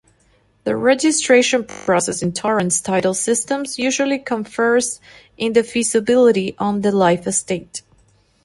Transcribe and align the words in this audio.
The 0.63 0.75
registration 0.75 1.63
process 1.63 2.23
in 2.23 2.31
Torrens 2.33 2.81
title 2.81 3.13
systems 3.13 3.77
usually 3.77 4.17
confers 4.17 4.99
indefeasibility 5.37 6.55
on 6.57 6.81
the 6.81 6.91
life 6.91 7.27
estate. 7.27 7.83